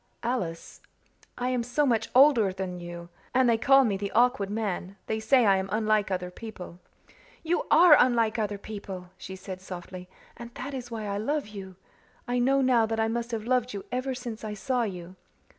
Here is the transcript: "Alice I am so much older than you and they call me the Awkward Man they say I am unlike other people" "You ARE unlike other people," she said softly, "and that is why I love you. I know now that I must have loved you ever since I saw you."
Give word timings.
"Alice 0.23 0.81
I 1.37 1.49
am 1.49 1.61
so 1.61 1.85
much 1.85 2.09
older 2.15 2.51
than 2.51 2.79
you 2.79 3.09
and 3.35 3.47
they 3.47 3.55
call 3.59 3.83
me 3.83 3.97
the 3.97 4.09
Awkward 4.13 4.49
Man 4.49 4.97
they 5.05 5.19
say 5.19 5.45
I 5.45 5.57
am 5.57 5.69
unlike 5.71 6.09
other 6.09 6.31
people" 6.31 6.79
"You 7.43 7.67
ARE 7.69 7.95
unlike 7.99 8.39
other 8.39 8.57
people," 8.57 9.11
she 9.15 9.35
said 9.35 9.61
softly, 9.61 10.09
"and 10.35 10.49
that 10.55 10.73
is 10.73 10.89
why 10.89 11.05
I 11.05 11.19
love 11.19 11.49
you. 11.49 11.75
I 12.27 12.39
know 12.39 12.61
now 12.61 12.87
that 12.87 12.99
I 12.99 13.09
must 13.09 13.29
have 13.29 13.43
loved 13.45 13.73
you 13.75 13.85
ever 13.91 14.15
since 14.15 14.43
I 14.43 14.55
saw 14.55 14.81
you." 14.81 15.17